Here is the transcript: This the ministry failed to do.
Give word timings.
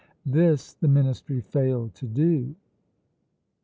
This 0.25 0.73
the 0.73 0.87
ministry 0.87 1.41
failed 1.41 1.93
to 1.93 2.07
do. 2.07 2.55